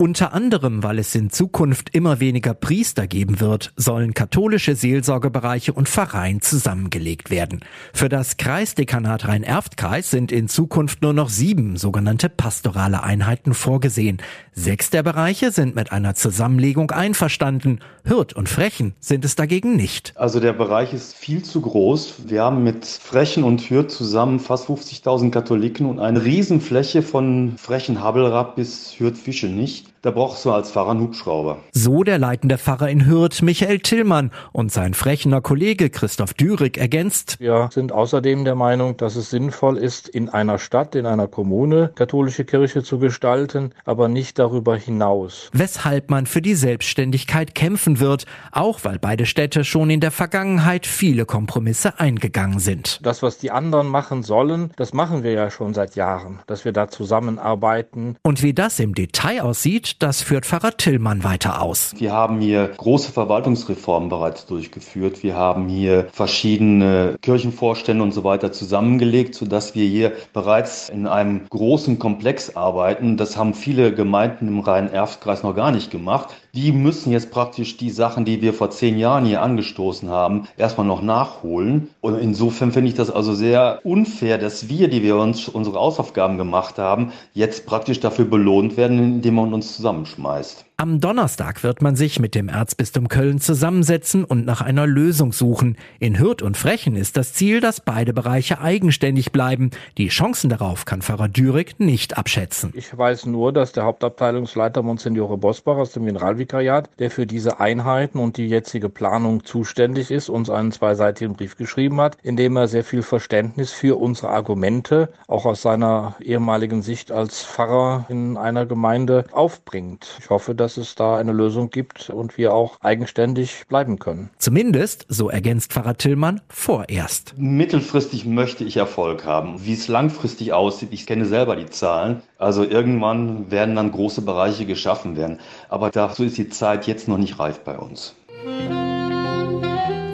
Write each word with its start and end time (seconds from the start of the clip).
Unter 0.00 0.32
anderem, 0.32 0.84
weil 0.84 1.00
es 1.00 1.12
in 1.16 1.28
Zukunft 1.28 1.92
immer 1.92 2.20
weniger 2.20 2.54
Priester 2.54 3.08
geben 3.08 3.40
wird, 3.40 3.72
sollen 3.74 4.14
katholische 4.14 4.76
Seelsorgebereiche 4.76 5.72
und 5.72 5.88
Pfarreien 5.88 6.40
zusammengelegt 6.40 7.30
werden. 7.30 7.64
Für 7.92 8.08
das 8.08 8.36
Kreisdekanat 8.36 9.26
Rhein-Erft-Kreis 9.26 10.08
sind 10.08 10.30
in 10.30 10.46
Zukunft 10.46 11.02
nur 11.02 11.14
noch 11.14 11.28
sieben 11.28 11.76
sogenannte 11.76 12.28
pastorale 12.28 13.02
Einheiten 13.02 13.54
vorgesehen. 13.54 14.18
Sechs 14.52 14.90
der 14.90 15.02
Bereiche 15.02 15.50
sind 15.50 15.74
mit 15.74 15.90
einer 15.90 16.14
Zusammenlegung 16.14 16.92
einverstanden. 16.92 17.80
Hürth 18.04 18.34
und 18.34 18.48
Frechen 18.48 18.94
sind 19.00 19.24
es 19.24 19.34
dagegen 19.34 19.74
nicht. 19.74 20.12
Also 20.14 20.38
der 20.38 20.52
Bereich 20.52 20.92
ist 20.92 21.16
viel 21.16 21.42
zu 21.42 21.60
groß. 21.60 22.28
Wir 22.28 22.42
haben 22.42 22.62
mit 22.62 22.86
Frechen 22.86 23.42
und 23.42 23.68
Hürth 23.68 23.90
zusammen 23.90 24.38
fast 24.38 24.68
50.000 24.68 25.32
Katholiken 25.32 25.86
und 25.86 25.98
eine 25.98 26.24
Riesenfläche 26.24 27.02
von 27.02 27.54
Frechen-Habelrab 27.58 28.54
bis 28.54 28.94
Hürth-Fische 29.00 29.48
nicht. 29.48 29.87
Da 30.02 30.12
brauchst 30.12 30.44
du 30.44 30.52
als 30.52 30.70
Pfarrer 30.70 30.92
einen 30.92 31.00
Hubschrauber. 31.00 31.58
So 31.72 32.04
der 32.04 32.18
leitende 32.18 32.56
Pfarrer 32.56 32.88
in 32.88 33.06
Hürth, 33.06 33.42
Michael 33.42 33.80
Tillmann. 33.80 34.30
Und 34.52 34.70
sein 34.70 34.94
frechener 34.94 35.40
Kollege 35.40 35.90
Christoph 35.90 36.34
Dürig 36.34 36.78
ergänzt. 36.78 37.36
Wir 37.40 37.68
sind 37.72 37.92
außerdem 37.92 38.44
der 38.44 38.54
Meinung, 38.54 38.96
dass 38.96 39.16
es 39.16 39.30
sinnvoll 39.30 39.76
ist, 39.76 40.08
in 40.08 40.28
einer 40.28 40.58
Stadt, 40.58 40.94
in 40.94 41.06
einer 41.06 41.26
Kommune 41.26 41.90
katholische 41.94 42.44
Kirche 42.44 42.82
zu 42.82 42.98
gestalten, 42.98 43.72
aber 43.84 44.08
nicht 44.08 44.38
darüber 44.38 44.76
hinaus. 44.76 45.50
Weshalb 45.52 46.10
man 46.10 46.26
für 46.26 46.42
die 46.42 46.54
Selbstständigkeit 46.54 47.54
kämpfen 47.54 47.98
wird, 47.98 48.24
auch 48.52 48.84
weil 48.84 48.98
beide 48.98 49.26
Städte 49.26 49.64
schon 49.64 49.90
in 49.90 50.00
der 50.00 50.10
Vergangenheit 50.10 50.86
viele 50.86 51.26
Kompromisse 51.26 51.98
eingegangen 51.98 52.60
sind. 52.60 53.00
Das, 53.02 53.22
was 53.22 53.38
die 53.38 53.50
anderen 53.50 53.88
machen 53.88 54.22
sollen, 54.22 54.72
das 54.76 54.92
machen 54.92 55.22
wir 55.22 55.32
ja 55.32 55.50
schon 55.50 55.74
seit 55.74 55.96
Jahren, 55.96 56.40
dass 56.46 56.64
wir 56.64 56.72
da 56.72 56.88
zusammenarbeiten. 56.88 58.16
Und 58.22 58.42
wie 58.42 58.54
das 58.54 58.78
im 58.78 58.94
Detail 58.94 59.42
aussieht, 59.42 59.77
das 59.98 60.22
führt 60.22 60.46
Pfarrer 60.46 60.76
Tillmann 60.76 61.24
weiter 61.24 61.62
aus. 61.62 61.92
Wir 61.96 62.12
haben 62.12 62.40
hier 62.40 62.68
große 62.76 63.12
Verwaltungsreformen 63.12 64.08
bereits 64.08 64.46
durchgeführt. 64.46 65.22
Wir 65.22 65.36
haben 65.36 65.68
hier 65.68 66.08
verschiedene 66.12 67.16
Kirchenvorstände 67.22 68.02
und 68.02 68.12
so 68.12 68.24
weiter 68.24 68.52
zusammengelegt, 68.52 69.34
sodass 69.34 69.74
wir 69.74 69.86
hier 69.86 70.12
bereits 70.32 70.88
in 70.88 71.06
einem 71.06 71.46
großen 71.50 71.98
Komplex 71.98 72.56
arbeiten. 72.56 73.16
Das 73.16 73.36
haben 73.36 73.54
viele 73.54 73.94
Gemeinden 73.94 74.48
im 74.48 74.60
Rhein-Erft-Kreis 74.60 75.42
noch 75.42 75.54
gar 75.54 75.70
nicht 75.70 75.90
gemacht. 75.90 76.30
Die 76.54 76.72
müssen 76.72 77.12
jetzt 77.12 77.30
praktisch 77.30 77.76
die 77.76 77.90
Sachen, 77.90 78.24
die 78.24 78.42
wir 78.42 78.54
vor 78.54 78.70
zehn 78.70 78.98
Jahren 78.98 79.26
hier 79.26 79.42
angestoßen 79.42 80.08
haben, 80.08 80.48
erstmal 80.56 80.86
noch 80.86 81.02
nachholen. 81.02 81.90
Und 82.00 82.18
insofern 82.18 82.72
finde 82.72 82.88
ich 82.88 82.96
das 82.96 83.10
also 83.10 83.34
sehr 83.34 83.80
unfair, 83.84 84.38
dass 84.38 84.68
wir, 84.68 84.88
die 84.88 85.02
wir 85.02 85.16
uns 85.16 85.48
unsere 85.48 85.78
Hausaufgaben 85.78 86.38
gemacht 86.38 86.78
haben, 86.78 87.12
jetzt 87.34 87.66
praktisch 87.66 88.00
dafür 88.00 88.24
belohnt 88.24 88.76
werden, 88.76 88.98
indem 88.98 89.34
man 89.34 89.54
uns 89.54 89.67
zusammenschmeißt. 89.76 90.67
Am 90.80 91.00
Donnerstag 91.00 91.64
wird 91.64 91.82
man 91.82 91.96
sich 91.96 92.20
mit 92.20 92.36
dem 92.36 92.48
Erzbistum 92.48 93.08
Köln 93.08 93.40
zusammensetzen 93.40 94.22
und 94.22 94.46
nach 94.46 94.60
einer 94.60 94.86
Lösung 94.86 95.32
suchen. 95.32 95.76
In 95.98 96.20
Hürth 96.20 96.40
und 96.40 96.56
Frechen 96.56 96.94
ist 96.94 97.16
das 97.16 97.32
Ziel, 97.32 97.60
dass 97.60 97.80
beide 97.80 98.12
Bereiche 98.12 98.60
eigenständig 98.60 99.32
bleiben. 99.32 99.72
Die 99.96 100.06
Chancen 100.06 100.50
darauf 100.50 100.84
kann 100.84 101.02
Pfarrer 101.02 101.26
Dürig 101.26 101.80
nicht 101.80 102.16
abschätzen. 102.16 102.72
Ich 102.76 102.96
weiß 102.96 103.26
nur, 103.26 103.52
dass 103.52 103.72
der 103.72 103.86
Hauptabteilungsleiter 103.86 104.82
Monsignore 104.82 105.36
Bosbach 105.36 105.78
aus 105.78 105.90
dem 105.90 106.06
Generalvikariat, 106.06 106.88
der 107.00 107.10
für 107.10 107.26
diese 107.26 107.58
Einheiten 107.58 108.20
und 108.20 108.36
die 108.36 108.46
jetzige 108.46 108.88
Planung 108.88 109.42
zuständig 109.42 110.12
ist, 110.12 110.28
uns 110.28 110.48
einen 110.48 110.70
zweiseitigen 110.70 111.34
Brief 111.34 111.56
geschrieben 111.56 112.00
hat, 112.00 112.18
in 112.22 112.36
dem 112.36 112.54
er 112.54 112.68
sehr 112.68 112.84
viel 112.84 113.02
Verständnis 113.02 113.72
für 113.72 113.98
unsere 113.98 114.28
Argumente, 114.28 115.08
auch 115.26 115.44
aus 115.44 115.60
seiner 115.60 116.14
ehemaligen 116.20 116.82
Sicht 116.82 117.10
als 117.10 117.44
Pfarrer 117.44 118.06
in 118.08 118.36
einer 118.36 118.64
Gemeinde, 118.64 119.24
aufbringt. 119.32 120.06
Ich 120.20 120.30
hoffe, 120.30 120.54
dass 120.54 120.67
dass 120.68 120.76
es 120.76 120.94
da 120.94 121.16
eine 121.16 121.32
Lösung 121.32 121.70
gibt 121.70 122.10
und 122.10 122.36
wir 122.36 122.52
auch 122.52 122.78
eigenständig 122.82 123.64
bleiben 123.68 123.98
können. 123.98 124.28
Zumindest, 124.36 125.06
so 125.08 125.30
ergänzt 125.30 125.72
Pfarrer 125.72 125.96
Tillmann, 125.96 126.42
vorerst. 126.50 127.32
Mittelfristig 127.38 128.26
möchte 128.26 128.64
ich 128.64 128.76
Erfolg 128.76 129.24
haben. 129.24 129.64
Wie 129.64 129.72
es 129.72 129.88
langfristig 129.88 130.52
aussieht, 130.52 130.90
ich 130.92 131.06
kenne 131.06 131.24
selber 131.24 131.56
die 131.56 131.70
Zahlen. 131.70 132.20
Also 132.36 132.64
irgendwann 132.64 133.50
werden 133.50 133.76
dann 133.76 133.92
große 133.92 134.20
Bereiche 134.20 134.66
geschaffen 134.66 135.16
werden. 135.16 135.38
Aber 135.70 135.88
dazu 135.88 136.22
ist 136.22 136.36
die 136.36 136.50
Zeit 136.50 136.86
jetzt 136.86 137.08
noch 137.08 137.16
nicht 137.16 137.38
reif 137.38 137.60
bei 137.60 137.78
uns. 137.78 138.14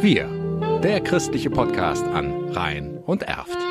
Wir, 0.01 0.29
der 0.85 1.01
christliche 1.01 1.51
Podcast 1.51 2.07
an 2.07 2.51
Rhein 2.51 2.99
und 3.05 3.25
Erft. 3.25 3.64